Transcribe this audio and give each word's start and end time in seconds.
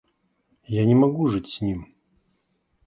Я 0.75 0.85
не 0.85 0.95
могу 0.95 1.27
жить 1.27 1.49
с 1.51 1.61
ним. 1.61 1.93